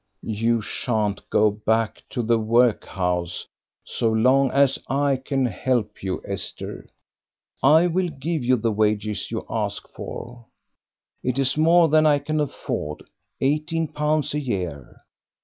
"You 0.23 0.61
shan't 0.61 1.21
go 1.29 1.51
back 1.51 2.01
to 2.09 2.23
the 2.23 2.39
workhouse 2.39 3.45
so 3.83 4.11
long 4.11 4.49
as 4.49 4.79
I 4.87 5.15
can 5.17 5.45
help 5.45 6.01
you. 6.01 6.23
Esther, 6.25 6.89
I'll 7.61 7.87
give 8.09 8.43
you 8.43 8.55
the 8.55 8.71
wages 8.71 9.29
you 9.29 9.45
ask 9.47 9.87
for. 9.89 10.47
It 11.21 11.37
is 11.37 11.55
more 11.55 11.87
than 11.87 12.07
I 12.07 12.17
can 12.17 12.39
afford. 12.39 13.03
Eighteen 13.41 13.89
pounds 13.89 14.33
a 14.33 14.39
year! 14.39 15.01